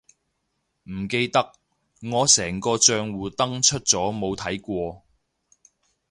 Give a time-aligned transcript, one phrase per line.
[0.89, 1.53] 唔記得，
[2.01, 5.03] 我成個帳戶登出咗冇睇過